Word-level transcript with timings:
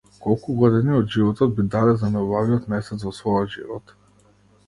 Колку 0.21 0.53
години 0.61 0.95
од 0.99 1.11
животот 1.15 1.51
би 1.59 1.65
дале 1.75 1.93
за 2.05 2.09
најубавиот 2.15 2.65
месец 2.75 3.05
во 3.09 3.13
својот 3.19 3.55
живот? 3.59 3.97